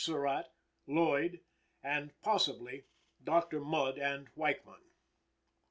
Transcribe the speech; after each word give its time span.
Surratt, 0.03 0.47
Lloyd, 0.87 1.41
and, 1.83 2.11
possibly, 2.23 2.85
Dr. 3.23 3.59
Mudd 3.59 3.99
and 3.99 4.33
Weichman. 4.33 4.81